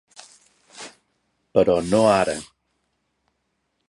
Però 1.57 1.75
no 1.91 2.01
ara. 2.13 2.35